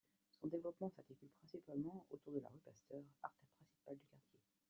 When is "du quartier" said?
3.97-4.39